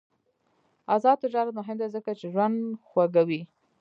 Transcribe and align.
آزاد 0.95 1.17
تجارت 1.23 1.51
مهم 1.59 1.75
دی 1.81 1.87
ځکه 1.95 2.11
چې 2.19 2.25
ژوند 2.33 2.57
خوږوي. 2.87 3.41